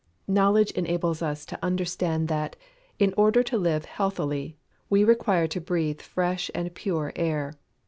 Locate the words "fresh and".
6.01-6.73